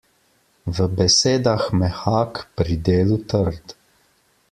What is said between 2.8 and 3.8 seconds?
delu trd.